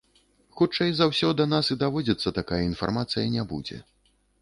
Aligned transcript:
Хутчэй 0.61 0.89
за 0.99 1.05
ўсё, 1.11 1.29
да 1.43 1.47
нас 1.53 1.71
і 1.77 1.79
даводзіцца 1.85 2.35
такая 2.41 2.61
інфармацыя 2.71 3.31
не 3.39 3.49
будзе. 3.57 3.83